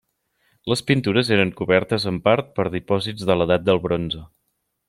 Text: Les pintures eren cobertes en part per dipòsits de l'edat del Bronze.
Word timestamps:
Les 0.71 0.79
pintures 0.87 1.29
eren 1.35 1.51
cobertes 1.59 2.09
en 2.13 2.19
part 2.29 2.51
per 2.59 2.67
dipòsits 2.79 3.31
de 3.31 3.39
l'edat 3.41 3.69
del 3.69 3.83
Bronze. 3.89 4.29